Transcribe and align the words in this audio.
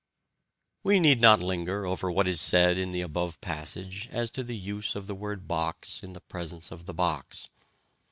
We 0.81 0.99
need 0.99 1.21
not 1.21 1.41
linger 1.43 1.85
over 1.85 2.09
what 2.09 2.27
is 2.27 2.41
said 2.41 2.75
in 2.75 2.91
the 2.91 3.01
above 3.01 3.39
passage 3.39 4.07
as 4.11 4.31
to 4.31 4.43
the 4.43 4.57
use 4.57 4.95
of 4.95 5.05
the 5.05 5.13
word 5.13 5.47
"box" 5.47 6.01
in 6.01 6.13
the 6.13 6.21
presence 6.21 6.71
of 6.71 6.87
the 6.87 6.93
box. 6.95 7.51